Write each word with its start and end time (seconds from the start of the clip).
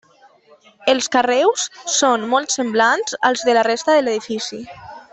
Els 0.93 1.09
carreus 1.17 1.67
són 1.97 2.25
molt 2.33 2.57
semblants 2.57 3.21
als 3.31 3.47
de 3.51 3.57
la 3.61 3.69
resta 3.71 3.99
de 3.99 4.07
l'edifici. 4.09 4.65